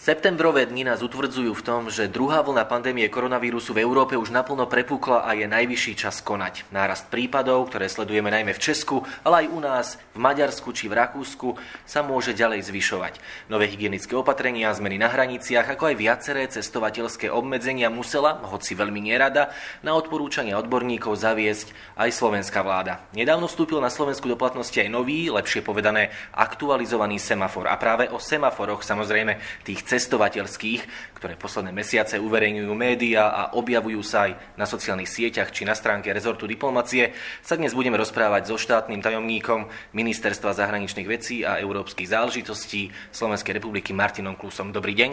Septembrové 0.00 0.64
dni 0.64 0.88
nás 0.88 1.04
utvrdzujú 1.04 1.52
v 1.52 1.60
tom, 1.60 1.92
že 1.92 2.08
druhá 2.08 2.40
vlna 2.40 2.64
pandémie 2.64 3.04
koronavírusu 3.12 3.76
v 3.76 3.84
Európe 3.84 4.16
už 4.16 4.32
naplno 4.32 4.64
prepukla 4.64 5.28
a 5.28 5.36
je 5.36 5.44
najvyšší 5.44 5.92
čas 6.00 6.24
konať. 6.24 6.64
Nárast 6.72 7.12
prípadov, 7.12 7.68
ktoré 7.68 7.84
sledujeme 7.84 8.32
najmä 8.32 8.56
v 8.56 8.64
Česku, 8.64 9.04
ale 9.28 9.44
aj 9.44 9.46
u 9.52 9.60
nás, 9.60 9.86
v 10.16 10.24
Maďarsku 10.24 10.72
či 10.72 10.88
v 10.88 10.96
Rakúsku, 10.96 11.60
sa 11.84 12.00
môže 12.00 12.32
ďalej 12.32 12.72
zvyšovať. 12.72 13.20
Nové 13.52 13.68
hygienické 13.68 14.16
opatrenia, 14.16 14.72
zmeny 14.72 14.96
na 14.96 15.12
hraniciach, 15.12 15.68
ako 15.68 15.92
aj 15.92 15.96
viaceré 16.00 16.48
cestovateľské 16.48 17.28
obmedzenia 17.28 17.92
musela, 17.92 18.40
hoci 18.40 18.72
veľmi 18.72 19.04
nerada, 19.04 19.52
na 19.84 19.92
odporúčania 19.92 20.56
odborníkov 20.56 21.12
zaviesť 21.12 21.76
aj 22.00 22.08
slovenská 22.08 22.64
vláda. 22.64 23.04
Nedávno 23.12 23.52
vstúpil 23.52 23.76
na 23.84 23.92
Slovensku 23.92 24.32
do 24.32 24.40
platnosti 24.40 24.80
aj 24.80 24.88
nový, 24.88 25.28
lepšie 25.28 25.60
povedané 25.60 26.08
aktualizovaný 26.32 27.20
semafor. 27.20 27.68
A 27.68 27.76
práve 27.76 28.08
o 28.08 28.16
semaforoch, 28.16 28.80
samozrejme 28.80 29.36
tých 29.68 29.89
cestovateľských, 29.90 31.12
ktoré 31.18 31.34
posledné 31.34 31.74
mesiace 31.74 32.22
uverejňujú 32.22 32.70
médiá 32.70 33.34
a 33.34 33.42
objavujú 33.58 34.00
sa 34.06 34.30
aj 34.30 34.54
na 34.54 34.62
sociálnych 34.70 35.10
sieťach 35.10 35.50
či 35.50 35.66
na 35.66 35.74
stránke 35.74 36.14
rezortu 36.14 36.46
diplomacie, 36.46 37.10
sa 37.42 37.58
dnes 37.58 37.74
budeme 37.74 37.98
rozprávať 37.98 38.46
so 38.46 38.54
štátnym 38.54 39.02
tajomníkom 39.02 39.66
Ministerstva 39.90 40.54
zahraničných 40.54 41.10
vecí 41.10 41.42
a 41.42 41.58
európskych 41.58 42.06
záležitostí 42.06 42.94
Slovenskej 43.10 43.58
republiky 43.58 43.90
Martinom 43.90 44.38
Klusom. 44.38 44.70
Dobrý 44.70 44.94
deň. 44.94 45.10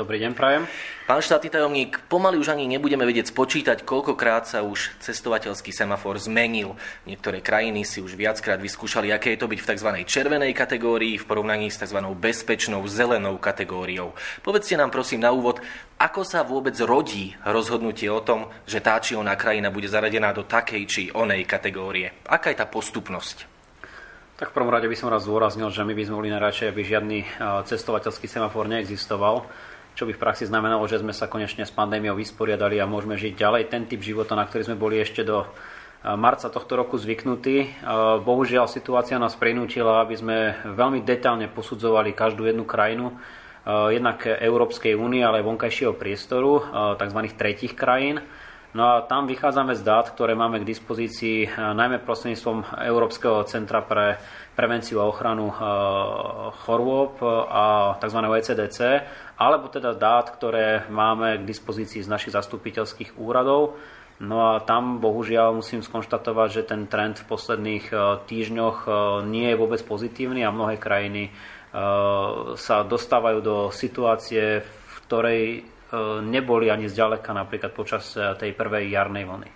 Dobrý 0.00 0.16
deň, 0.16 0.32
prajem. 0.32 0.64
Pán 1.04 1.20
štátny 1.20 1.52
tajomník, 1.52 2.00
pomaly 2.08 2.40
už 2.40 2.56
ani 2.56 2.64
nebudeme 2.64 3.04
vedieť 3.04 3.36
spočítať, 3.36 3.84
koľkokrát 3.84 4.48
sa 4.48 4.64
už 4.64 4.96
cestovateľský 4.96 5.76
semafor 5.76 6.16
zmenil. 6.16 6.72
Niektoré 7.04 7.44
krajiny 7.44 7.84
si 7.84 8.00
už 8.00 8.16
viackrát 8.16 8.56
vyskúšali, 8.56 9.12
aké 9.12 9.36
je 9.36 9.44
to 9.44 9.52
byť 9.52 9.60
v 9.60 9.68
tzv. 9.68 9.88
červenej 10.08 10.56
kategórii 10.56 11.20
v 11.20 11.28
porovnaní 11.28 11.68
s 11.68 11.84
tzv. 11.84 12.00
bezpečnou 12.16 12.80
zelenou 12.88 13.36
kategóriou. 13.36 14.16
Povedzte 14.40 14.80
nám 14.80 14.88
prosím 14.88 15.20
na 15.20 15.36
úvod, 15.36 15.60
ako 16.00 16.24
sa 16.24 16.48
vôbec 16.48 16.80
rodí 16.80 17.36
rozhodnutie 17.44 18.08
o 18.08 18.24
tom, 18.24 18.48
že 18.64 18.80
tá 18.80 19.04
či 19.04 19.20
oná 19.20 19.36
krajina 19.36 19.68
bude 19.68 19.92
zaradená 19.92 20.32
do 20.32 20.48
takej 20.48 20.82
či 20.88 21.02
onej 21.12 21.44
kategórie? 21.44 22.24
Aká 22.24 22.48
je 22.48 22.56
tá 22.56 22.64
postupnosť? 22.64 23.44
Tak 24.40 24.56
v 24.56 24.56
prvom 24.56 24.72
rade 24.72 24.88
by 24.88 24.96
som 24.96 25.12
raz 25.12 25.28
zdôraznil, 25.28 25.68
že 25.68 25.84
my 25.84 25.92
by 25.92 26.08
sme 26.08 26.16
boli 26.24 26.32
najradšej, 26.32 26.72
aby 26.72 26.88
žiadny 26.88 27.18
cestovateľský 27.68 28.24
semafor 28.24 28.64
neexistoval 28.64 29.44
čo 29.94 30.06
by 30.06 30.12
v 30.14 30.22
praxi 30.22 30.46
znamenalo, 30.46 30.86
že 30.86 31.02
sme 31.02 31.12
sa 31.12 31.28
konečne 31.28 31.66
s 31.66 31.74
pandémiou 31.74 32.16
vysporiadali 32.16 32.78
a 32.78 32.88
môžeme 32.88 33.18
žiť 33.18 33.32
ďalej 33.36 33.62
ten 33.68 33.84
typ 33.84 34.00
života, 34.00 34.38
na 34.38 34.46
ktorý 34.46 34.70
sme 34.70 34.76
boli 34.78 34.96
ešte 35.02 35.26
do 35.26 35.44
eh, 35.44 36.14
marca 36.14 36.48
tohto 36.48 36.78
roku 36.78 36.96
zvyknutí. 36.96 37.56
Eh, 37.60 37.70
bohužiaľ 38.22 38.70
situácia 38.70 39.18
nás 39.18 39.36
prinútila, 39.36 40.00
aby 40.02 40.14
sme 40.16 40.36
veľmi 40.64 41.02
detálne 41.02 41.50
posudzovali 41.50 42.14
každú 42.14 42.46
jednu 42.46 42.64
krajinu, 42.64 43.12
eh, 43.12 43.98
jednak 43.98 44.24
Európskej 44.24 44.94
únie, 44.94 45.20
ale 45.20 45.42
aj 45.42 45.48
vonkajšieho 45.48 45.94
priestoru, 45.98 46.64
tzv. 46.96 47.20
tretich 47.36 47.74
krajín. 47.76 48.22
No 48.70 48.86
a 48.86 49.02
tam 49.02 49.26
vychádzame 49.26 49.74
z 49.74 49.82
dát, 49.82 50.14
ktoré 50.14 50.38
máme 50.38 50.62
k 50.62 50.68
dispozícii 50.70 51.50
najmä 51.58 52.06
prostredníctvom 52.06 52.78
Európskeho 52.86 53.42
centra 53.42 53.82
pre 53.82 54.14
prevenciu 54.54 55.02
a 55.02 55.10
ochranu 55.10 55.50
chorôb 56.62 57.18
a 57.50 57.98
tzv. 57.98 58.20
ECDC 58.30 58.78
alebo 59.40 59.72
teda 59.72 59.96
dát, 59.96 60.28
ktoré 60.28 60.84
máme 60.92 61.40
k 61.40 61.48
dispozícii 61.48 62.04
z 62.04 62.12
našich 62.12 62.36
zastupiteľských 62.36 63.16
úradov. 63.16 63.80
No 64.20 64.52
a 64.52 64.60
tam 64.60 65.00
bohužiaľ 65.00 65.56
musím 65.56 65.80
skonštatovať, 65.80 66.48
že 66.52 66.68
ten 66.68 66.84
trend 66.84 67.24
v 67.24 67.28
posledných 67.32 67.88
e, 67.88 67.96
týždňoch 68.28 68.84
e, 68.84 68.90
nie 69.32 69.48
je 69.48 69.56
vôbec 69.56 69.80
pozitívny 69.80 70.44
a 70.44 70.52
mnohé 70.52 70.76
krajiny 70.76 71.28
e, 71.28 71.30
sa 72.60 72.84
dostávajú 72.84 73.40
do 73.40 73.56
situácie, 73.72 74.60
v 74.60 74.96
ktorej 75.08 75.64
neboli 76.22 76.70
ani 76.70 76.86
zďaleka 76.86 77.34
napríklad 77.34 77.74
počas 77.74 78.14
e, 78.14 78.22
tej 78.38 78.54
prvej 78.54 78.94
jarnej 78.94 79.26
vlny. 79.26 79.48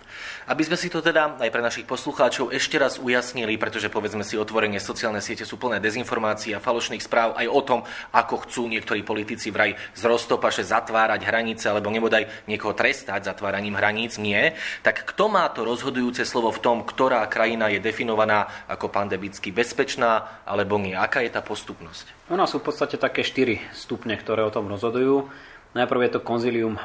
Aby 0.51 0.63
sme 0.67 0.75
si 0.75 0.91
to 0.91 0.99
teda 0.99 1.39
aj 1.39 1.47
pre 1.47 1.63
našich 1.63 1.87
poslucháčov 1.87 2.51
ešte 2.51 2.75
raz 2.75 2.99
ujasnili, 2.99 3.55
pretože 3.55 3.87
povedzme 3.87 4.21
si 4.27 4.35
otvorenie 4.35 4.83
sociálne 4.83 5.23
siete 5.23 5.47
sú 5.47 5.55
plné 5.55 5.79
dezinformácií 5.79 6.51
a 6.51 6.59
falošných 6.59 7.03
správ 7.03 7.39
aj 7.39 7.47
o 7.47 7.61
tom, 7.63 7.79
ako 8.11 8.45
chcú 8.45 8.67
niektorí 8.67 9.07
politici 9.07 9.47
vraj 9.49 9.79
z 9.95 10.01
roztopaše 10.03 10.67
zatvárať 10.67 11.23
hranice 11.23 11.71
alebo 11.71 11.87
nebodaj 11.87 12.27
niekoho 12.51 12.75
trestať 12.75 13.31
zatváraním 13.31 13.79
hraníc, 13.79 14.19
nie. 14.19 14.51
Tak 14.83 15.07
kto 15.15 15.31
má 15.31 15.47
to 15.55 15.63
rozhodujúce 15.63 16.27
slovo 16.27 16.51
v 16.51 16.61
tom, 16.61 16.77
ktorá 16.83 17.23
krajina 17.31 17.71
je 17.71 17.79
definovaná 17.79 18.67
ako 18.67 18.91
pandemicky 18.91 19.55
bezpečná 19.55 20.43
alebo 20.43 20.75
nie? 20.75 20.93
Aká 20.93 21.23
je 21.23 21.31
tá 21.31 21.39
postupnosť? 21.39 22.27
Nás 22.27 22.51
sú 22.51 22.59
v 22.59 22.67
podstate 22.73 22.97
také 22.99 23.21
štyri 23.21 23.61
stupne, 23.71 24.17
ktoré 24.17 24.41
o 24.43 24.51
tom 24.51 24.65
rozhodujú. 24.67 25.29
Najprv 25.75 26.07
je 26.07 26.11
to 26.15 26.23
konzilium 26.23 26.79
eh, 26.79 26.83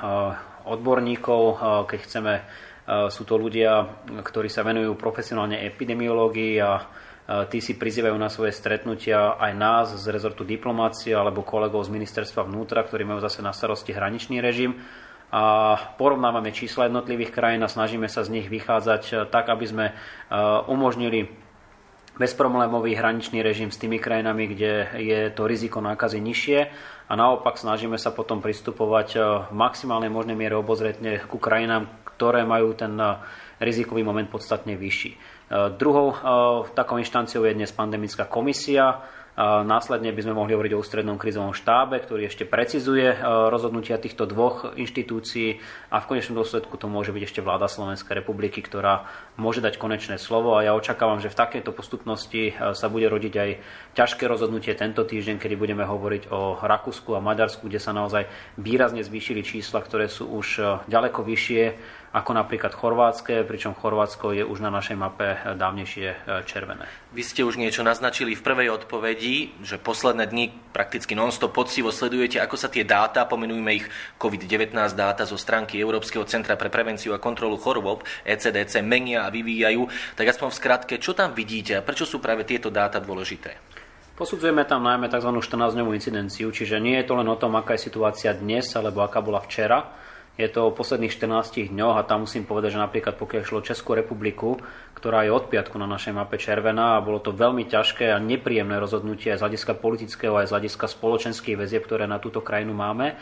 odborníkov, 0.67 1.43
eh, 1.47 1.57
keď 1.95 1.99
chceme, 2.03 2.35
eh, 2.35 2.45
sú 3.07 3.23
to 3.23 3.39
ľudia, 3.39 3.87
ktorí 4.27 4.51
sa 4.51 4.67
venujú 4.67 4.99
profesionálne 4.99 5.63
epidemiológii 5.63 6.59
a 6.59 6.73
tí 7.47 7.63
si 7.63 7.79
prizývajú 7.79 8.19
na 8.19 8.27
svoje 8.27 8.51
stretnutia 8.51 9.39
aj 9.39 9.53
nás 9.55 9.87
z 9.95 10.03
rezortu 10.11 10.43
diplomácie 10.43 11.15
alebo 11.15 11.47
kolegov 11.47 11.87
z 11.87 11.95
ministerstva 11.95 12.43
vnútra, 12.43 12.83
ktorí 12.83 13.07
majú 13.07 13.23
zase 13.23 13.39
na 13.39 13.55
starosti 13.55 13.95
hraničný 13.95 14.43
režim. 14.43 14.75
A 15.31 15.79
porovnávame 15.95 16.51
čísla 16.51 16.91
jednotlivých 16.91 17.31
krajín 17.31 17.63
a 17.63 17.71
snažíme 17.71 18.11
sa 18.11 18.27
z 18.27 18.35
nich 18.35 18.51
vychádzať 18.51 19.31
tak, 19.31 19.47
aby 19.47 19.63
sme 19.63 19.87
umožnili 20.67 21.31
bezproblémový 22.21 22.93
hraničný 22.93 23.41
režim 23.41 23.73
s 23.73 23.81
tými 23.81 23.97
krajinami, 23.97 24.53
kde 24.53 24.93
je 25.01 25.21
to 25.33 25.49
riziko 25.49 25.81
nákazy 25.81 26.21
nižšie 26.21 26.61
a 27.09 27.13
naopak 27.17 27.57
snažíme 27.57 27.97
sa 27.97 28.13
potom 28.13 28.45
pristupovať 28.45 29.09
e, 29.17 29.19
v 29.49 29.57
maximálnej 29.57 30.13
možnej 30.13 30.37
miere 30.37 30.61
obozretne 30.61 31.25
ku 31.25 31.41
krajinám, 31.41 31.89
ktoré 32.05 32.45
majú 32.45 32.77
ten 32.77 32.93
e, 33.01 33.17
rizikový 33.65 34.05
moment 34.05 34.29
podstatne 34.29 34.77
vyšší. 34.77 35.11
E, 35.11 35.19
druhou 35.81 36.13
takou 36.77 37.01
inštanciou 37.01 37.49
je 37.49 37.57
dnes 37.57 37.73
pandemická 37.73 38.29
komisia, 38.29 39.01
Následne 39.41 40.13
by 40.13 40.21
sme 40.21 40.37
mohli 40.37 40.53
hovoriť 40.53 40.77
o 40.77 40.85
ústrednom 40.85 41.17
krizovom 41.17 41.57
štábe, 41.57 41.97
ktorý 41.97 42.29
ešte 42.29 42.45
precizuje 42.45 43.17
rozhodnutia 43.25 43.97
týchto 43.97 44.29
dvoch 44.29 44.77
inštitúcií 44.77 45.57
a 45.89 45.97
v 46.05 46.09
konečnom 46.13 46.45
dôsledku 46.45 46.77
to 46.77 46.93
môže 46.93 47.09
byť 47.09 47.23
ešte 47.25 47.41
vláda 47.41 47.65
Slovenskej 47.65 48.21
republiky, 48.21 48.61
ktorá 48.61 49.09
môže 49.41 49.65
dať 49.65 49.81
konečné 49.81 50.21
slovo. 50.21 50.61
A 50.61 50.69
ja 50.69 50.77
očakávam, 50.77 51.25
že 51.25 51.33
v 51.33 51.41
takejto 51.41 51.73
postupnosti 51.73 52.53
sa 52.53 52.87
bude 52.93 53.09
rodiť 53.09 53.35
aj 53.41 53.51
ťažké 53.97 54.29
rozhodnutie 54.29 54.77
tento 54.77 55.09
týždeň, 55.09 55.41
kedy 55.41 55.57
budeme 55.57 55.89
hovoriť 55.89 56.29
o 56.29 56.61
Rakúsku 56.61 57.17
a 57.17 57.25
Maďarsku, 57.25 57.65
kde 57.65 57.81
sa 57.81 57.97
naozaj 57.97 58.29
výrazne 58.61 59.01
zvýšili 59.01 59.41
čísla, 59.41 59.81
ktoré 59.81 60.13
sú 60.13 60.29
už 60.29 60.61
ďaleko 60.85 61.25
vyššie 61.25 61.63
ako 62.11 62.35
napríklad 62.35 62.75
chorvátske, 62.75 63.47
pričom 63.47 63.71
Chorvátsko 63.71 64.35
je 64.35 64.43
už 64.43 64.59
na 64.59 64.71
našej 64.75 64.99
mape 64.99 65.39
dávnejšie 65.55 66.09
e, 66.11 66.17
červené. 66.43 66.91
Vy 67.15 67.23
ste 67.23 67.47
už 67.47 67.55
niečo 67.55 67.87
naznačili 67.87 68.35
v 68.35 68.43
prvej 68.43 68.75
odpovedi, 68.75 69.55
že 69.63 69.79
posledné 69.79 70.27
dni 70.27 70.51
prakticky 70.75 71.15
non-stop 71.15 71.55
poctivo 71.55 71.95
sledujete, 71.95 72.43
ako 72.43 72.59
sa 72.59 72.67
tie 72.67 72.83
dáta, 72.83 73.31
pomenujme 73.31 73.71
ich 73.79 73.87
COVID-19 74.19 74.75
dáta 74.99 75.23
zo 75.23 75.39
stránky 75.39 75.79
Európskeho 75.79 76.27
centra 76.27 76.59
pre 76.59 76.67
prevenciu 76.67 77.15
a 77.15 77.23
kontrolu 77.23 77.55
chorôb 77.55 78.03
ECDC 78.27 78.83
menia 78.83 79.23
a 79.23 79.31
vyvíjajú. 79.31 79.87
Tak 80.19 80.35
aspoň 80.35 80.49
v 80.51 80.59
skratke, 80.59 80.95
čo 80.99 81.15
tam 81.15 81.31
vidíte 81.31 81.79
a 81.79 81.87
prečo 81.87 82.11
sú 82.11 82.19
práve 82.19 82.43
tieto 82.43 82.75
dáta 82.75 82.99
dôležité? 82.99 83.55
Posudzujeme 84.19 84.67
tam 84.67 84.83
najmä 84.83 85.07
tzv. 85.07 85.31
14-dňovú 85.31 85.95
incidenciu, 85.95 86.51
čiže 86.51 86.83
nie 86.83 86.99
je 87.01 87.07
to 87.07 87.15
len 87.17 87.31
o 87.31 87.39
tom, 87.39 87.55
aká 87.55 87.79
je 87.79 87.87
situácia 87.87 88.35
dnes 88.35 88.67
alebo 88.75 89.01
aká 89.01 89.23
bola 89.23 89.41
včera, 89.41 89.81
je 90.41 90.49
to 90.49 90.73
o 90.73 90.75
posledných 90.75 91.13
14 91.13 91.69
dňoch 91.69 92.01
a 92.01 92.07
tam 92.09 92.25
musím 92.25 92.49
povedať, 92.49 92.73
že 92.73 92.81
napríklad 92.81 93.21
pokiaľ 93.21 93.43
šlo 93.45 93.61
Českú 93.61 93.93
republiku, 93.93 94.57
ktorá 94.97 95.29
je 95.29 95.37
od 95.37 95.53
piatku 95.53 95.77
na 95.77 95.85
našej 95.85 96.17
mape 96.17 96.41
červená 96.41 96.97
a 96.97 97.05
bolo 97.05 97.21
to 97.21 97.37
veľmi 97.37 97.69
ťažké 97.69 98.09
a 98.09 98.17
nepríjemné 98.17 98.81
rozhodnutie 98.81 99.37
aj 99.37 99.39
z 99.39 99.45
hľadiska 99.45 99.73
politického, 99.77 100.41
aj 100.41 100.49
z 100.49 100.55
hľadiska 100.57 100.87
spoločenských 100.89 101.61
väzieb, 101.61 101.85
ktoré 101.85 102.09
na 102.09 102.17
túto 102.17 102.41
krajinu 102.41 102.73
máme, 102.73 103.21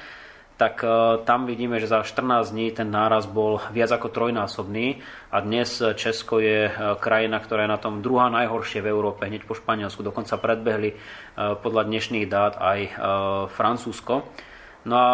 tak 0.58 0.82
e, 0.82 1.22
tam 1.26 1.46
vidíme, 1.46 1.78
že 1.82 1.90
za 1.90 2.02
14 2.02 2.54
dní 2.54 2.70
ten 2.74 2.90
náraz 2.90 3.26
bol 3.26 3.62
viac 3.70 3.94
ako 3.94 4.10
trojnásobný 4.10 5.02
a 5.34 5.42
dnes 5.42 5.82
Česko 5.98 6.38
je 6.38 6.70
e, 6.70 6.72
krajina, 6.98 7.42
ktorá 7.42 7.66
je 7.66 7.74
na 7.74 7.82
tom 7.82 7.98
druhá 8.02 8.30
najhoršie 8.30 8.82
v 8.82 8.90
Európe, 8.90 9.26
hneď 9.26 9.46
po 9.46 9.58
Španielsku, 9.58 10.02
dokonca 10.02 10.38
predbehli 10.38 10.94
e, 10.94 10.96
podľa 11.58 11.82
dnešných 11.86 12.26
dát 12.30 12.58
aj 12.58 12.78
Francúzsko. 13.54 14.26
No 14.86 14.94
a 14.94 15.12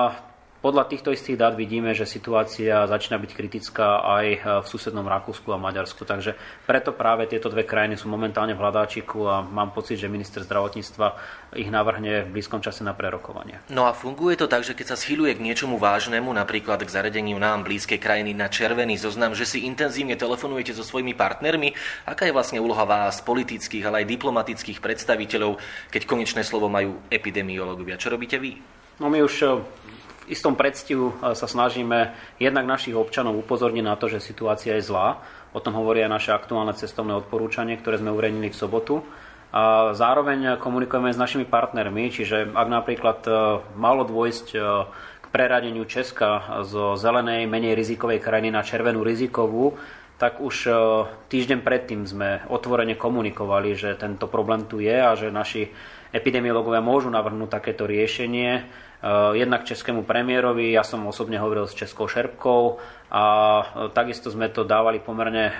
podľa 0.64 0.88
týchto 0.88 1.12
istých 1.12 1.36
dát 1.36 1.52
vidíme, 1.52 1.92
že 1.92 2.08
situácia 2.08 2.88
začína 2.88 3.20
byť 3.20 3.36
kritická 3.36 4.00
aj 4.00 4.26
e, 4.32 4.38
v 4.64 4.66
susednom 4.66 5.04
Rakúsku 5.04 5.52
a 5.52 5.60
Maďarsku. 5.60 6.08
Takže 6.08 6.40
preto 6.64 6.96
práve 6.96 7.28
tieto 7.28 7.52
dve 7.52 7.68
krajiny 7.68 8.00
sú 8.00 8.08
momentálne 8.08 8.56
v 8.56 8.64
hľadáčiku 8.64 9.28
a 9.28 9.44
mám 9.44 9.76
pocit, 9.76 10.00
že 10.00 10.08
minister 10.08 10.40
zdravotníctva 10.40 11.20
ich 11.60 11.68
navrhne 11.68 12.24
v 12.24 12.32
blízkom 12.40 12.64
čase 12.64 12.80
na 12.80 12.96
prerokovanie. 12.96 13.60
No 13.68 13.84
a 13.84 13.92
funguje 13.92 14.40
to 14.40 14.48
tak, 14.48 14.64
že 14.64 14.72
keď 14.72 14.96
sa 14.96 14.96
schyluje 14.96 15.36
k 15.36 15.44
niečomu 15.44 15.76
vážnemu, 15.76 16.32
napríklad 16.32 16.80
k 16.80 16.88
zaredeniu 16.88 17.36
nám 17.36 17.68
blízkej 17.68 18.00
krajiny 18.00 18.32
na 18.32 18.48
červený 18.48 18.96
zoznam, 18.96 19.36
že 19.36 19.44
si 19.44 19.68
intenzívne 19.68 20.16
telefonujete 20.16 20.72
so 20.72 20.80
svojimi 20.80 21.12
partnermi, 21.12 21.76
aká 22.08 22.24
je 22.24 22.32
vlastne 22.32 22.64
úloha 22.64 22.88
vás, 22.88 23.20
politických, 23.20 23.84
ale 23.84 24.00
aj 24.00 24.16
diplomatických 24.16 24.80
predstaviteľov, 24.80 25.60
keď 25.92 26.08
konečné 26.08 26.40
slovo 26.40 26.72
majú 26.72 27.04
epidemiológovia? 27.12 28.00
Čo 28.00 28.16
robíte 28.16 28.40
vy? 28.40 28.56
No 28.96 29.10
my 29.10 29.26
už 29.26 29.34
v 29.42 30.03
istom 30.28 30.56
predstihu 30.58 31.12
sa 31.20 31.46
snažíme 31.48 32.14
jednak 32.40 32.64
našich 32.64 32.96
občanov 32.96 33.36
upozorniť 33.44 33.84
na 33.84 33.96
to, 33.96 34.08
že 34.08 34.24
situácia 34.24 34.76
je 34.76 34.86
zlá. 34.86 35.20
O 35.54 35.62
tom 35.62 35.76
hovorí 35.78 36.02
aj 36.02 36.10
naše 36.10 36.30
aktuálne 36.34 36.74
cestovné 36.74 37.14
odporúčanie, 37.14 37.78
ktoré 37.78 38.02
sme 38.02 38.10
uverejnili 38.10 38.50
v 38.50 38.58
sobotu. 38.58 39.06
A 39.54 39.94
zároveň 39.94 40.58
komunikujeme 40.58 41.14
s 41.14 41.20
našimi 41.20 41.46
partnermi, 41.46 42.10
čiže 42.10 42.50
ak 42.50 42.68
napríklad 42.68 43.22
malo 43.78 44.02
dôjsť 44.02 44.46
k 45.22 45.26
preradeniu 45.30 45.86
Česka 45.86 46.58
zo 46.66 46.98
zelenej, 46.98 47.46
menej 47.46 47.78
rizikovej 47.78 48.18
krajiny 48.18 48.50
na 48.50 48.66
červenú 48.66 49.06
rizikovú, 49.06 49.78
tak 50.18 50.42
už 50.42 50.70
týždeň 51.30 51.62
predtým 51.62 52.06
sme 52.06 52.42
otvorene 52.50 52.98
komunikovali, 52.98 53.78
že 53.78 53.94
tento 53.94 54.26
problém 54.26 54.66
tu 54.66 54.82
je 54.82 54.94
a 54.94 55.14
že 55.14 55.30
naši 55.30 55.70
epidemiológovia 56.14 56.82
môžu 56.82 57.10
navrhnúť 57.10 57.50
takéto 57.50 57.86
riešenie. 57.86 58.66
Eh, 59.04 59.36
jednak 59.36 59.68
českému 59.68 60.08
premiérovi, 60.08 60.72
ja 60.72 60.80
som 60.80 61.04
osobne 61.04 61.36
hovoril 61.36 61.68
s 61.68 61.76
Českou 61.76 62.08
šerpkou 62.08 62.80
a 63.12 63.24
eh, 63.60 63.92
takisto 63.92 64.32
sme 64.32 64.48
to 64.48 64.64
dávali 64.64 64.96
pomerne 64.96 65.52
eh, 65.52 65.54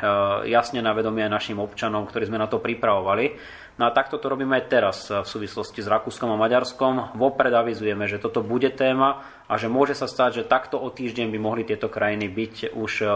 jasne 0.48 0.80
na 0.80 0.96
vedomie 0.96 1.28
aj 1.28 1.44
našim 1.44 1.60
občanom, 1.60 2.08
ktorí 2.08 2.24
sme 2.24 2.40
na 2.40 2.48
to 2.48 2.56
pripravovali. 2.56 3.36
No 3.74 3.90
a 3.90 3.90
takto 3.90 4.22
to 4.22 4.30
robíme 4.30 4.54
aj 4.54 4.64
teraz 4.70 5.10
v 5.10 5.26
súvislosti 5.26 5.82
s 5.82 5.90
Rakúskom 5.90 6.30
a 6.30 6.38
Maďarskom. 6.38 7.18
Vopred 7.18 7.50
avizujeme, 7.50 8.06
že 8.06 8.22
toto 8.22 8.38
bude 8.38 8.70
téma 8.70 9.26
a 9.50 9.58
že 9.58 9.66
môže 9.66 9.98
sa 9.98 10.06
stať, 10.06 10.30
že 10.40 10.44
takto 10.46 10.78
o 10.78 10.94
týždeň 10.94 11.26
by 11.34 11.38
mohli 11.42 11.66
tieto 11.66 11.90
krajiny 11.90 12.30
byť 12.30 12.70
už 12.70 12.92
e, 13.02 13.06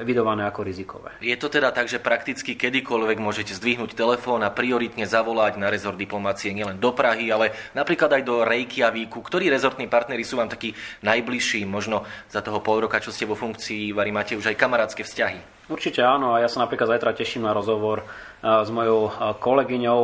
evidované 0.00 0.48
ako 0.48 0.64
rizikové. 0.64 1.12
Je 1.20 1.36
to 1.36 1.52
teda 1.52 1.68
tak, 1.68 1.92
že 1.92 2.00
prakticky 2.00 2.56
kedykoľvek 2.56 3.20
môžete 3.20 3.52
zdvihnúť 3.52 3.92
telefón 3.92 4.40
a 4.40 4.48
prioritne 4.48 5.04
zavolať 5.04 5.60
na 5.60 5.68
rezort 5.68 6.00
diplomácie 6.00 6.56
nielen 6.56 6.80
do 6.80 6.96
Prahy, 6.96 7.28
ale 7.28 7.52
napríklad 7.76 8.08
aj 8.08 8.22
do 8.24 8.40
Reykjavíku. 8.40 9.20
Ktorí 9.20 9.52
rezortní 9.52 9.84
partnery 9.84 10.24
sú 10.24 10.40
vám 10.40 10.48
takí 10.48 10.72
najbližší? 11.04 11.68
Možno 11.68 12.08
za 12.32 12.40
toho 12.40 12.64
pol 12.64 12.88
roka, 12.88 13.04
čo 13.04 13.12
ste 13.12 13.28
vo 13.28 13.36
funkcii, 13.36 13.92
Vary, 13.92 14.16
máte 14.16 14.32
už 14.32 14.48
aj 14.48 14.56
kamarátske 14.56 15.04
vzťahy? 15.04 15.59
Určite 15.70 16.02
áno 16.02 16.34
a 16.34 16.42
ja 16.42 16.50
sa 16.50 16.66
napríklad 16.66 16.90
zajtra 16.90 17.14
teším 17.14 17.46
na 17.46 17.54
rozhovor 17.54 18.02
e, 18.02 18.06
s 18.42 18.68
mojou 18.74 19.06
e, 19.06 19.10
kolegyňou, 19.38 20.00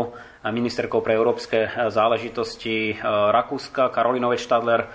ministerkou 0.47 1.03
pre 1.03 1.19
európske 1.19 1.67
záležitosti 1.91 3.03
Rakúska, 3.03 3.91
Karolinovej 3.91 4.39
Štadler, 4.39 4.87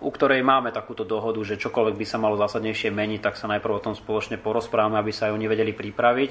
u 0.00 0.08
ktorej 0.08 0.40
máme 0.40 0.72
takúto 0.72 1.04
dohodu, 1.04 1.36
že 1.44 1.60
čokoľvek 1.60 2.00
by 2.00 2.06
sa 2.08 2.16
malo 2.16 2.40
zásadnejšie 2.40 2.88
meniť, 2.88 3.20
tak 3.20 3.36
sa 3.36 3.44
najprv 3.44 3.76
o 3.76 3.84
tom 3.84 3.92
spoločne 3.92 4.40
porozprávame, 4.40 4.96
aby 4.96 5.12
sa 5.12 5.28
aj 5.28 5.36
oni 5.36 5.46
vedeli 5.52 5.76
pripraviť. 5.76 6.30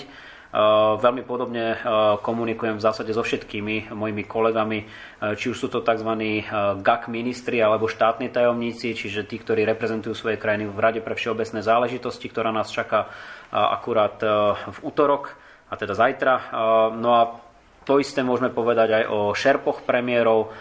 Veľmi 0.97 1.21
podobne 1.21 1.77
komunikujem 2.25 2.81
v 2.81 2.85
zásade 2.85 3.13
so 3.13 3.21
všetkými 3.21 3.93
mojimi 3.93 4.25
kolegami, 4.25 4.89
či 5.37 5.53
už 5.53 5.57
sú 5.57 5.67
to 5.69 5.85
tzv. 5.85 6.09
GAK 6.81 7.13
ministri 7.13 7.61
alebo 7.61 7.85
štátni 7.85 8.33
tajomníci, 8.33 8.97
čiže 8.97 9.29
tí, 9.29 9.37
ktorí 9.37 9.69
reprezentujú 9.69 10.17
svoje 10.17 10.41
krajiny 10.41 10.65
v 10.65 10.81
Rade 10.81 11.01
pre 11.05 11.13
všeobecné 11.13 11.61
záležitosti, 11.61 12.25
ktorá 12.25 12.49
nás 12.49 12.73
čaká 12.73 13.05
akurát 13.53 14.17
v 14.65 14.79
útorok, 14.81 15.37
a 15.67 15.75
teda 15.75 15.93
zajtra. 15.99 16.33
No 16.95 17.09
a 17.11 17.21
to 17.87 18.03
isté 18.03 18.19
môžeme 18.19 18.51
povedať 18.51 18.99
aj 18.99 19.03
o 19.07 19.31
šerpoch 19.31 19.87
premiérov, 19.87 20.51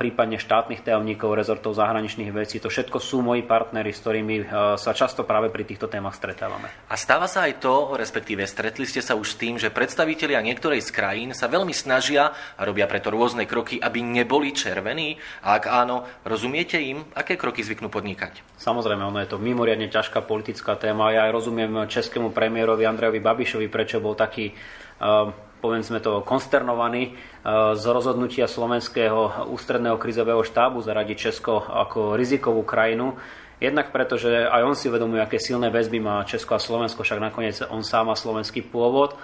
prípadne 0.00 0.40
štátnych 0.40 0.80
tajomníkov 0.80 1.36
rezortov 1.36 1.76
zahraničných 1.76 2.32
vecí. 2.32 2.56
To 2.64 2.72
všetko 2.72 2.96
sú 2.96 3.20
moji 3.20 3.44
partnery, 3.44 3.92
s 3.92 4.00
ktorými 4.00 4.48
sa 4.80 4.96
často 4.96 5.28
práve 5.28 5.52
pri 5.52 5.68
týchto 5.68 5.92
témach 5.92 6.16
stretávame. 6.16 6.72
A 6.88 6.96
stáva 6.96 7.28
sa 7.28 7.44
aj 7.44 7.60
to, 7.60 8.00
respektíve 8.00 8.48
stretli 8.48 8.88
ste 8.88 9.04
sa 9.04 9.12
už 9.12 9.36
s 9.36 9.38
tým, 9.38 9.60
že 9.60 9.68
predstavitelia 9.68 10.40
niektorej 10.40 10.80
z 10.80 10.88
krajín 10.88 11.30
sa 11.36 11.52
veľmi 11.52 11.76
snažia 11.76 12.32
a 12.32 12.64
robia 12.64 12.88
preto 12.88 13.12
rôzne 13.12 13.44
kroky, 13.44 13.76
aby 13.76 14.00
neboli 14.00 14.56
červení? 14.56 15.20
A 15.44 15.60
ak 15.60 15.68
áno, 15.68 16.08
rozumiete 16.24 16.80
im, 16.80 17.04
aké 17.12 17.36
kroky 17.36 17.60
zvyknú 17.60 17.92
podnikať? 17.92 18.56
Samozrejme, 18.56 19.04
ono 19.04 19.20
je 19.20 19.28
to 19.28 19.36
mimoriadne 19.36 19.92
ťažká 19.92 20.24
politická 20.24 20.80
téma. 20.80 21.12
Ja 21.12 21.28
aj 21.28 21.36
rozumiem 21.36 21.84
českému 21.84 22.32
premiérovi 22.32 22.88
Andrejovi 22.88 23.20
Babišovi, 23.20 23.68
prečo 23.68 24.00
bol 24.00 24.16
taký 24.16 24.56
povedzme 25.60 26.00
to, 26.00 26.24
konsternovaní 26.24 27.02
e, 27.04 27.10
z 27.76 27.84
rozhodnutia 27.86 28.48
slovenského 28.48 29.46
ústredného 29.52 30.00
krizového 30.00 30.40
štábu 30.40 30.80
zaradiť 30.80 31.30
Česko 31.30 31.60
ako 31.60 32.16
rizikovú 32.16 32.64
krajinu. 32.64 33.14
Jednak 33.60 33.92
preto, 33.92 34.16
že 34.16 34.48
aj 34.48 34.62
on 34.64 34.72
si 34.72 34.88
uvedomuje, 34.88 35.20
aké 35.20 35.36
silné 35.36 35.68
väzby 35.68 36.00
má 36.00 36.24
Česko 36.24 36.56
a 36.56 36.60
Slovensko, 36.60 37.04
však 37.04 37.20
nakoniec 37.20 37.60
on 37.68 37.84
sám 37.84 38.08
má 38.08 38.16
slovenský 38.16 38.64
pôvod. 38.64 39.14
E, 39.14 39.16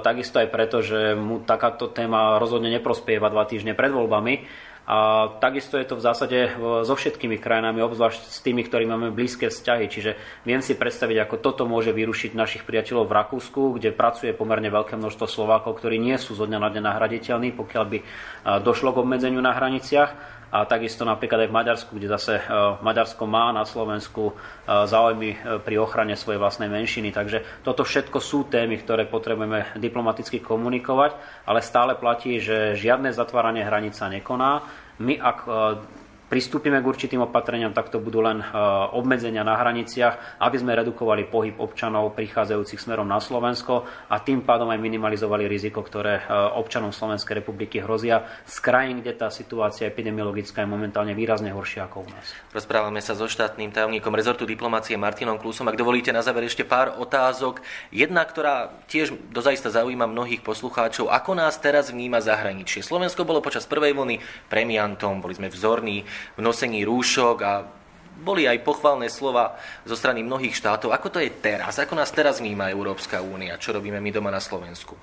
takisto 0.00 0.38
aj 0.38 0.48
preto, 0.54 0.80
že 0.80 1.18
mu 1.18 1.42
takáto 1.42 1.90
téma 1.90 2.38
rozhodne 2.38 2.70
neprospieva 2.70 3.28
dva 3.28 3.44
týždne 3.44 3.74
pred 3.74 3.90
voľbami 3.90 4.46
a 4.84 5.28
takisto 5.40 5.80
je 5.80 5.88
to 5.88 5.96
v 5.96 6.04
zásade 6.04 6.38
e, 6.44 6.50
so 6.84 6.92
všetkými 6.92 7.40
krajinami, 7.40 7.80
obzvlášť 7.80 8.20
s 8.20 8.44
tými, 8.44 8.68
ktorí 8.68 8.84
máme 8.84 9.16
blízke 9.16 9.48
vzťahy. 9.48 9.88
Čiže 9.88 10.10
viem 10.44 10.60
si 10.60 10.76
predstaviť, 10.76 11.24
ako 11.24 11.36
toto 11.40 11.64
môže 11.64 11.88
vyrušiť 11.96 12.36
našich 12.36 12.68
priateľov 12.68 13.08
v 13.08 13.16
Rakúsku, 13.16 13.80
kde 13.80 13.96
pracuje 13.96 14.36
pomerne 14.36 14.68
veľké 14.68 15.00
množstvo 15.00 15.24
Slovákov, 15.24 15.80
ktorí 15.80 15.96
nie 15.96 16.20
sú 16.20 16.36
zo 16.36 16.44
dňa 16.44 16.60
na 16.60 16.68
deň 16.68 16.84
nahraditeľní, 16.84 17.56
pokiaľ 17.56 17.84
by 17.88 17.98
e, 18.00 18.04
došlo 18.60 18.92
k 18.92 19.00
obmedzeniu 19.00 19.40
na 19.40 19.56
hraniciach 19.56 20.36
a 20.54 20.70
takisto 20.70 21.02
napríklad 21.02 21.48
aj 21.48 21.50
v 21.50 21.56
Maďarsku, 21.56 21.90
kde 21.96 22.12
zase 22.12 22.32
e, 22.36 22.42
Maďarsko 22.84 23.24
má 23.24 23.56
na 23.56 23.64
Slovensku 23.64 24.36
záujmy 24.64 25.60
pri 25.60 25.76
ochrane 25.76 26.16
svojej 26.16 26.40
vlastnej 26.40 26.68
menšiny. 26.72 27.12
Takže 27.12 27.64
toto 27.64 27.84
všetko 27.84 28.16
sú 28.20 28.48
témy, 28.48 28.80
ktoré 28.80 29.04
potrebujeme 29.08 29.76
diplomaticky 29.80 30.40
komunikovať, 30.40 31.16
ale 31.44 31.60
stále 31.60 31.96
platí, 31.96 32.36
že 32.40 32.76
žiadne 32.76 33.12
zatváranie 33.12 33.60
hranica 33.64 34.08
nekoná 34.08 34.73
my 34.98 35.18
ak 35.20 35.38
e, 35.46 35.58
pristúpime 36.34 36.82
k 36.82 36.90
určitým 36.90 37.22
opatreniam, 37.22 37.70
tak 37.70 37.94
to 37.94 38.02
budú 38.02 38.18
len 38.18 38.42
e, 38.42 38.46
obmedzenia 38.90 39.46
na 39.46 39.54
hraniciach, 39.54 40.42
aby 40.42 40.56
sme 40.58 40.74
redukovali 40.74 41.30
pohyb 41.30 41.54
občanov 41.62 42.10
prichádzajúcich 42.18 42.82
smerom 42.82 43.06
na 43.06 43.22
Slovensko 43.22 43.86
a 44.10 44.18
tým 44.18 44.42
pádom 44.42 44.66
aj 44.74 44.82
minimalizovali 44.82 45.46
riziko, 45.46 45.86
ktoré 45.86 46.26
e, 46.26 46.34
občanom 46.58 46.90
Slovenskej 46.90 47.38
republiky 47.38 47.78
hrozia 47.78 48.26
z 48.42 48.56
krajín, 48.58 48.98
kde 48.98 49.14
tá 49.14 49.30
situácia 49.30 49.86
epidemiologická 49.86 50.66
je 50.66 50.74
momentálne 50.74 51.14
výrazne 51.14 51.54
horšia 51.54 51.86
ako 51.86 52.02
u 52.02 52.08
nás. 52.10 52.26
Rozprávame 52.50 52.98
sa 52.98 53.14
so 53.14 53.30
štátnym 53.30 53.70
tajomníkom 53.70 54.10
rezortu 54.10 54.42
diplomácie 54.42 54.98
Martinom 54.98 55.38
Klusom. 55.38 55.70
Ak 55.70 55.78
dovolíte 55.78 56.10
na 56.10 56.26
záver 56.26 56.50
ešte 56.50 56.66
pár 56.66 56.98
otázok. 56.98 57.62
Jedna, 57.94 58.26
ktorá 58.26 58.74
tiež 58.90 59.14
dozajista 59.30 59.70
zaujíma 59.70 60.10
mnohých 60.10 60.42
poslucháčov. 60.42 61.14
Ako 61.14 61.38
nás 61.38 61.62
teraz 61.62 61.94
vníma 61.94 62.18
zahraničie? 62.18 62.82
Slovensko 62.82 63.22
bolo 63.22 63.38
počas 63.38 63.70
prvej 63.70 63.94
vlny 63.94 64.18
premiantom, 64.50 65.22
boli 65.22 65.38
sme 65.38 65.46
vzorní 65.46 66.02
v 66.36 66.40
nosení 66.40 66.84
rúšok 66.84 67.36
a 67.44 67.52
boli 68.14 68.46
aj 68.46 68.62
pochvalné 68.62 69.10
slova 69.10 69.58
zo 69.82 69.98
strany 69.98 70.22
mnohých 70.22 70.54
štátov. 70.54 70.94
Ako 70.94 71.10
to 71.10 71.18
je 71.18 71.30
teraz? 71.34 71.82
Ako 71.82 71.98
nás 71.98 72.14
teraz 72.14 72.38
vníma 72.38 72.70
Európska 72.70 73.18
únia? 73.18 73.58
Čo 73.58 73.74
robíme 73.74 73.98
my 73.98 74.10
doma 74.14 74.30
na 74.30 74.38
Slovensku? 74.38 74.94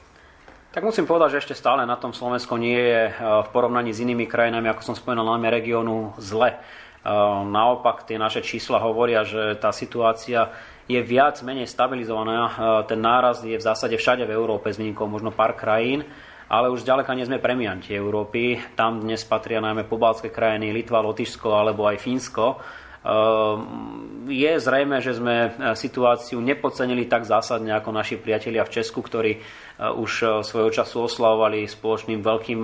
Tak 0.72 0.88
musím 0.88 1.04
povedať, 1.04 1.36
že 1.36 1.42
ešte 1.44 1.60
stále 1.60 1.84
na 1.84 2.00
tom 2.00 2.16
Slovensko 2.16 2.56
nie 2.56 2.80
je 2.80 3.12
eh, 3.12 3.14
v 3.20 3.48
porovnaní 3.52 3.92
s 3.92 4.00
inými 4.00 4.24
krajinami, 4.24 4.72
ako 4.72 4.82
som 4.88 4.96
spomenul, 4.96 5.28
najmä 5.28 5.52
regiónu 5.52 6.16
zle. 6.16 6.56
Eh, 6.56 7.12
naopak 7.44 8.08
tie 8.08 8.16
naše 8.16 8.40
čísla 8.40 8.80
hovoria, 8.80 9.28
že 9.28 9.60
tá 9.60 9.76
situácia 9.76 10.48
je 10.88 11.00
viac 11.04 11.44
menej 11.44 11.68
stabilizovaná. 11.68 12.40
Eh, 12.48 12.52
ten 12.88 13.04
náraz 13.04 13.44
je 13.44 13.60
v 13.60 13.68
zásade 13.68 14.00
všade 14.00 14.24
v 14.24 14.32
Európe, 14.32 14.72
s 14.72 14.80
výnikou 14.80 15.12
možno 15.12 15.36
pár 15.36 15.60
krajín 15.60 16.08
ale 16.52 16.68
už 16.68 16.84
ďaleka 16.84 17.16
nie 17.16 17.24
sme 17.24 17.40
premianti 17.40 17.96
Európy. 17.96 18.60
Tam 18.76 19.00
dnes 19.00 19.24
patria 19.24 19.64
najmä 19.64 19.88
pobaltské 19.88 20.28
krajiny, 20.28 20.76
Litva, 20.76 21.00
Lotyšsko 21.00 21.48
alebo 21.56 21.88
aj 21.88 22.04
Fínsko. 22.04 22.60
Ehm, 23.02 24.28
je 24.28 24.60
zrejme, 24.60 25.00
že 25.00 25.16
sme 25.16 25.36
e, 25.48 25.50
situáciu 25.74 26.44
nepodcenili 26.44 27.08
tak 27.08 27.24
zásadne 27.24 27.72
ako 27.74 27.96
naši 27.96 28.20
priatelia 28.20 28.68
v 28.68 28.74
Česku, 28.78 29.00
ktorí 29.00 29.32
e, 29.34 29.40
už 29.80 30.12
e, 30.22 30.26
svojho 30.44 30.70
času 30.70 31.08
oslavovali 31.08 31.72
spoločným 31.72 32.20
veľkým 32.20 32.62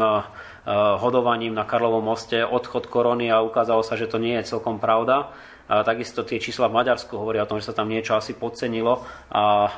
hodovaním 0.99 1.55
na 1.55 1.63
Karlovom 1.63 2.03
moste 2.03 2.43
odchod 2.43 2.91
korony 2.91 3.31
a 3.31 3.39
ukázalo 3.39 3.87
sa, 3.87 3.95
že 3.95 4.11
to 4.11 4.19
nie 4.19 4.35
je 4.35 4.51
celkom 4.51 4.83
pravda. 4.83 5.31
Takisto 5.67 6.23
tie 6.23 6.39
čísla 6.39 6.71
v 6.71 6.79
Maďarsku 6.79 7.11
hovoria 7.19 7.43
o 7.43 7.49
tom, 7.51 7.59
že 7.59 7.67
sa 7.67 7.75
tam 7.75 7.91
niečo 7.91 8.15
asi 8.15 8.31
podcenilo 8.31 9.03
a 9.27 9.43
e, 9.67 9.69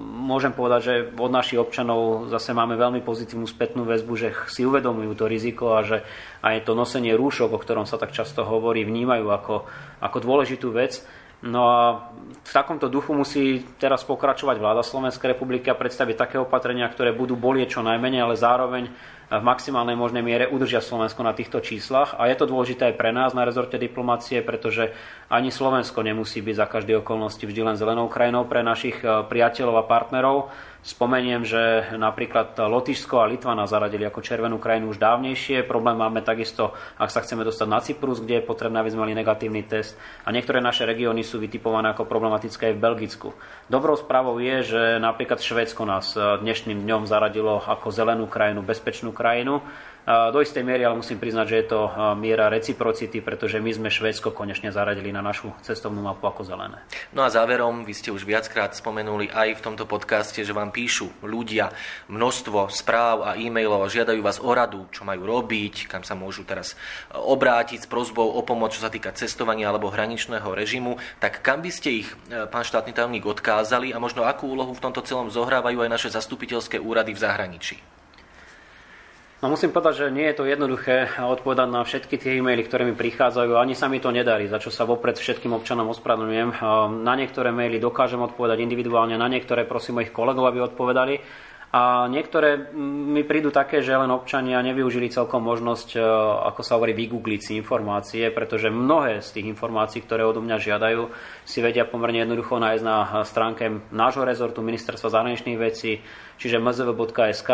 môžem 0.00 0.56
povedať, 0.56 0.80
že 0.80 0.94
od 1.12 1.28
našich 1.28 1.60
občanov 1.60 2.32
zase 2.32 2.56
máme 2.56 2.72
veľmi 2.80 3.04
pozitívnu 3.04 3.44
spätnú 3.44 3.84
väzbu, 3.84 4.12
že 4.16 4.32
si 4.48 4.64
uvedomujú 4.64 5.12
to 5.12 5.28
riziko 5.28 5.76
a 5.76 5.84
že 5.84 6.08
aj 6.40 6.64
to 6.64 6.72
nosenie 6.72 7.12
rúšok, 7.12 7.52
o 7.52 7.60
ktorom 7.60 7.84
sa 7.84 8.00
tak 8.00 8.16
často 8.16 8.48
hovorí, 8.48 8.80
vnímajú 8.88 9.28
ako, 9.28 9.68
ako 10.00 10.16
dôležitú 10.24 10.72
vec. 10.72 11.04
No 11.44 11.68
a 11.68 12.12
v 12.40 12.52
takomto 12.52 12.88
duchu 12.88 13.12
musí 13.12 13.64
teraz 13.76 14.04
pokračovať 14.04 14.56
vláda 14.56 14.80
Slovenskej 14.84 15.36
republiky 15.36 15.68
a 15.68 15.76
predstaviť 15.76 16.16
také 16.16 16.36
opatrenia, 16.40 16.88
ktoré 16.88 17.12
budú 17.12 17.36
bolieť 17.36 17.76
čo 17.76 17.84
najmenej, 17.84 18.24
ale 18.24 18.40
zároveň 18.40 18.88
v 19.30 19.46
maximálnej 19.46 19.94
možnej 19.94 20.26
miere 20.26 20.50
udržia 20.50 20.82
Slovensko 20.82 21.22
na 21.22 21.30
týchto 21.30 21.62
číslach. 21.62 22.18
A 22.18 22.26
je 22.26 22.34
to 22.34 22.50
dôležité 22.50 22.90
aj 22.90 22.98
pre 22.98 23.14
nás 23.14 23.30
na 23.30 23.46
rezorte 23.46 23.78
diplomácie, 23.78 24.42
pretože 24.42 24.90
ani 25.30 25.54
Slovensko 25.54 26.02
nemusí 26.02 26.42
byť 26.42 26.54
za 26.58 26.66
každé 26.66 26.98
okolnosti 26.98 27.40
vždy 27.40 27.62
len 27.62 27.78
zelenou 27.78 28.10
krajinou 28.10 28.50
pre 28.50 28.66
našich 28.66 28.98
e, 28.98 29.22
priateľov 29.30 29.78
a 29.78 29.84
partnerov. 29.86 30.50
Spomeniem, 30.80 31.44
že 31.44 31.92
napríklad 32.00 32.56
Lotyšsko 32.56 33.20
a 33.20 33.28
Litva 33.28 33.52
nás 33.52 33.68
zaradili 33.68 34.08
ako 34.08 34.24
červenú 34.24 34.56
krajinu 34.56 34.90
už 34.90 34.98
dávnejšie. 34.98 35.68
Problém 35.68 35.92
máme 36.00 36.24
takisto, 36.24 36.72
ak 36.96 37.12
sa 37.12 37.20
chceme 37.20 37.44
dostať 37.44 37.68
na 37.68 37.84
Cyprus, 37.84 38.24
kde 38.24 38.40
je 38.40 38.48
potrebné, 38.48 38.80
aby 38.80 38.88
sme 38.88 39.04
mali 39.04 39.12
negatívny 39.12 39.68
test. 39.68 39.92
A 40.24 40.32
niektoré 40.32 40.64
naše 40.64 40.88
regióny 40.88 41.20
sú 41.20 41.36
vytipované 41.36 41.92
ako 41.92 42.08
problematické 42.08 42.72
aj 42.72 42.74
v 42.80 42.82
Belgicku. 42.82 43.28
Dobrou 43.68 43.92
správou 43.92 44.40
je, 44.40 44.72
že 44.72 44.82
napríklad 45.04 45.44
Švédsko 45.44 45.84
nás 45.84 46.16
dnešným 46.16 46.80
dňom 46.80 47.04
zaradilo 47.04 47.60
ako 47.60 47.92
zelenú 47.92 48.24
krajinu, 48.24 48.64
bezpečnú 48.64 49.12
krajinu. 49.12 49.60
Do 50.10 50.42
istej 50.42 50.66
miery 50.66 50.82
ale 50.82 50.98
musím 50.98 51.22
priznať, 51.22 51.46
že 51.46 51.56
je 51.62 51.66
to 51.70 51.80
miera 52.18 52.50
reciprocity, 52.50 53.22
pretože 53.22 53.62
my 53.62 53.70
sme 53.70 53.88
Švédsko 53.92 54.34
konečne 54.34 54.74
zaradili 54.74 55.14
na 55.14 55.22
našu 55.22 55.54
cestovnú 55.62 56.02
mapu 56.02 56.26
ako 56.26 56.42
zelené. 56.42 56.82
No 57.14 57.22
a 57.22 57.30
záverom, 57.30 57.86
vy 57.86 57.94
ste 57.94 58.10
už 58.10 58.26
viackrát 58.26 58.74
spomenuli 58.74 59.30
aj 59.30 59.60
v 59.60 59.64
tomto 59.64 59.86
podcaste, 59.86 60.42
že 60.42 60.56
vám 60.56 60.74
píšu 60.74 61.12
ľudia 61.22 61.70
množstvo 62.10 62.72
správ 62.72 63.22
a 63.22 63.38
e-mailov 63.38 63.86
a 63.86 63.92
žiadajú 63.92 64.20
vás 64.24 64.42
o 64.42 64.50
radu, 64.50 64.90
čo 64.90 65.06
majú 65.06 65.28
robiť, 65.28 65.86
kam 65.86 66.02
sa 66.02 66.18
môžu 66.18 66.42
teraz 66.42 66.74
e, 66.74 67.14
obrátiť 67.14 67.84
s 67.84 67.90
prozbou 67.90 68.26
o 68.34 68.40
pomoc, 68.42 68.74
čo 68.74 68.82
sa 68.82 68.90
týka 68.90 69.14
cestovania 69.14 69.70
alebo 69.70 69.92
hraničného 69.92 70.48
režimu, 70.50 70.98
tak 71.22 71.44
kam 71.44 71.62
by 71.62 71.70
ste 71.70 72.02
ich, 72.02 72.08
e, 72.32 72.48
pán 72.50 72.66
štátny 72.66 72.96
tajomník, 72.96 73.28
odkázali 73.28 73.94
a 73.94 74.02
možno 74.02 74.26
akú 74.26 74.50
úlohu 74.50 74.74
v 74.74 74.82
tomto 74.82 75.04
celom 75.04 75.28
zohrávajú 75.28 75.84
aj 75.84 75.92
naše 75.92 76.08
zastupiteľské 76.10 76.80
úrady 76.80 77.12
v 77.12 77.22
zahraničí? 77.22 77.99
No 79.40 79.48
musím 79.48 79.72
povedať, 79.72 80.04
že 80.04 80.12
nie 80.12 80.28
je 80.28 80.36
to 80.36 80.44
jednoduché 80.44 81.16
odpovedať 81.16 81.68
na 81.72 81.80
všetky 81.80 82.20
tie 82.20 82.36
e-maily, 82.36 82.60
ktoré 82.60 82.84
mi 82.84 82.92
prichádzajú. 82.92 83.56
Ani 83.56 83.72
sa 83.72 83.88
mi 83.88 83.96
to 83.96 84.12
nedarí, 84.12 84.44
za 84.52 84.60
čo 84.60 84.68
sa 84.68 84.84
vopred 84.84 85.16
všetkým 85.16 85.56
občanom 85.56 85.88
ospravedlňujem. 85.96 86.60
Na 87.00 87.14
niektoré 87.16 87.48
maily 87.48 87.80
dokážem 87.80 88.20
odpovedať 88.20 88.60
individuálne, 88.60 89.16
na 89.16 89.32
niektoré 89.32 89.64
prosím 89.64 89.96
mojich 89.96 90.12
kolegov, 90.12 90.44
aby 90.44 90.60
odpovedali. 90.60 91.14
A 91.72 92.04
niektoré 92.12 92.68
mi 92.76 93.24
prídu 93.24 93.48
také, 93.48 93.80
že 93.80 93.96
len 93.96 94.12
občania 94.12 94.60
nevyužili 94.60 95.06
celkom 95.06 95.46
možnosť, 95.46 95.88
e, 95.94 96.02
ako 96.50 96.66
sa 96.66 96.74
hovorí, 96.74 96.98
vygoogliť 96.98 97.40
si 97.46 97.52
informácie, 97.54 98.26
pretože 98.34 98.74
mnohé 98.74 99.22
z 99.22 99.38
tých 99.38 99.46
informácií, 99.54 100.02
ktoré 100.02 100.26
odo 100.26 100.42
mňa 100.42 100.58
žiadajú, 100.58 101.14
si 101.46 101.62
vedia 101.62 101.86
pomerne 101.86 102.26
jednoducho 102.26 102.58
nájsť 102.58 102.82
na 102.82 103.22
stránke 103.22 103.86
nášho 103.94 104.26
rezortu 104.26 104.66
Ministerstva 104.66 105.14
zahraničných 105.14 105.62
vecí, 105.62 106.02
čiže 106.42 106.58
mzv.sk 106.58 107.50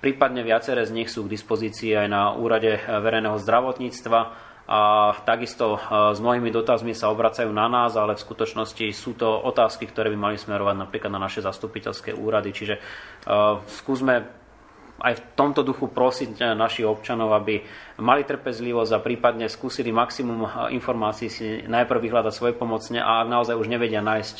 Prípadne 0.00 0.40
viaceré 0.40 0.88
z 0.88 0.96
nich 0.96 1.12
sú 1.12 1.28
k 1.28 1.32
dispozícii 1.36 1.92
aj 1.92 2.08
na 2.08 2.32
úrade 2.32 2.80
verejného 2.88 3.36
zdravotníctva 3.36 4.20
a 4.70 5.12
takisto 5.26 5.76
e, 5.76 5.78
s 6.14 6.22
mnohými 6.22 6.48
dotazmi 6.54 6.94
sa 6.94 7.10
obracajú 7.10 7.50
na 7.50 7.66
nás, 7.66 7.98
ale 7.98 8.14
v 8.14 8.22
skutočnosti 8.22 8.86
sú 8.94 9.18
to 9.18 9.26
otázky, 9.26 9.90
ktoré 9.90 10.08
by 10.14 10.18
mali 10.30 10.36
smerovať 10.38 10.76
napríklad 10.78 11.10
na 11.10 11.18
naše 11.18 11.42
zastupiteľské 11.42 12.14
úrady. 12.14 12.54
Čiže 12.54 12.74
uh, 12.78 13.58
skúsme 13.66 14.30
aj 15.00 15.16
v 15.16 15.24
tomto 15.34 15.64
duchu 15.64 15.88
prosiť 15.90 16.54
našich 16.54 16.84
občanov, 16.84 17.32
aby 17.32 17.64
mali 18.04 18.22
trpezlivosť 18.22 18.92
a 18.94 19.02
prípadne 19.02 19.48
skúsili 19.48 19.90
maximum 19.90 20.44
informácií 20.70 21.28
si 21.32 21.46
najprv 21.64 22.00
vyhľadať 22.04 22.32
svoje 22.36 22.54
pomocne 22.54 23.00
a 23.00 23.24
ak 23.24 23.32
naozaj 23.32 23.56
už 23.56 23.72
nevedia 23.72 24.04
nájsť 24.04 24.36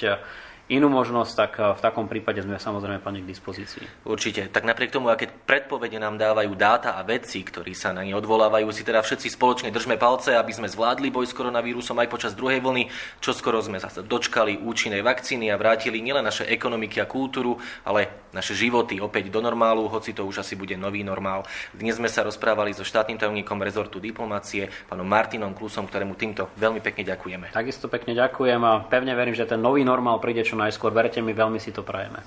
inú 0.70 0.86
možnosť, 0.86 1.32
tak 1.34 1.52
eh, 1.58 1.74
v 1.74 1.80
takom 1.82 2.06
prípade 2.06 2.40
sme 2.46 2.56
samozrejme 2.56 3.02
plne 3.02 3.26
k 3.26 3.30
dispozícii. 3.30 4.06
Určite. 4.06 4.46
Tak 4.48 4.62
napriek 4.62 4.94
tomu, 4.94 5.10
aké 5.10 5.26
predpovede 5.26 5.98
nám 5.98 6.16
dávajú 6.16 6.54
dáta 6.54 6.94
a 6.94 7.02
veci, 7.02 7.42
ktorí 7.42 7.74
sa 7.74 7.90
na 7.90 8.06
ne 8.06 8.14
odvolávajú, 8.14 8.70
si 8.70 8.86
teda 8.86 9.02
všetci 9.02 9.28
spoločne 9.34 9.74
držme 9.74 9.98
palce, 9.98 10.38
aby 10.38 10.54
sme 10.54 10.70
zvládli 10.70 11.10
boj 11.10 11.26
s 11.26 11.34
koronavírusom 11.34 11.98
aj 11.98 12.08
počas 12.08 12.32
druhej 12.38 12.62
vlny, 12.62 12.86
čo 13.18 13.34
skoro 13.34 13.58
sme 13.58 13.82
sa 13.82 13.90
dočkali 13.90 14.62
účinnej 14.62 15.02
vakcíny 15.02 15.50
a 15.50 15.58
vrátili 15.58 15.98
nielen 15.98 16.22
naše 16.22 16.46
ekonomiky 16.46 17.02
a 17.02 17.10
kultúru, 17.10 17.58
ale 17.82 18.30
naše 18.30 18.54
životy 18.54 19.02
opäť 19.02 19.28
do 19.28 19.42
normálu, 19.42 19.90
hoci 19.90 20.14
to 20.14 20.22
už 20.22 20.46
asi 20.46 20.54
bude 20.54 20.78
nový 20.78 21.02
normál. 21.02 21.42
Dnes 21.74 21.98
sme 21.98 22.06
sa 22.06 22.22
rozprávali 22.22 22.70
so 22.70 22.86
štátnym 22.86 23.18
tajomníkom 23.18 23.58
rezortu 23.58 23.98
diplomácie, 23.98 24.70
pánom 24.86 25.06
Martinom 25.06 25.50
Klusom, 25.50 25.90
ktorému 25.90 26.14
týmto 26.14 26.46
veľmi 26.54 26.78
pekne 26.78 27.02
ďakujeme. 27.02 27.50
Takisto 27.50 27.90
pekne 27.90 28.14
ďakujem 28.14 28.60
a 28.62 28.86
pevne 28.86 29.18
verím, 29.18 29.34
že 29.34 29.50
ten 29.50 29.58
nový 29.58 29.82
normál 29.82 30.22
príde 30.22 30.46
čo 30.46 30.59
najskôr. 30.60 30.92
Verte 30.92 31.24
mi, 31.24 31.32
veľmi 31.32 31.56
si 31.56 31.72
to 31.72 31.80
prajeme. 31.80 32.20